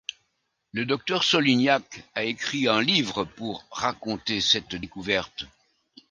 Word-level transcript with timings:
Le 0.71 0.83
docteur 0.87 1.23
Solignac 1.23 2.03
a 2.15 2.23
écrit 2.23 2.67
un 2.67 2.81
livre 2.81 3.23
pour 3.23 3.63
raconter 3.69 4.41
cette 4.41 4.73
découverte. 4.73 5.45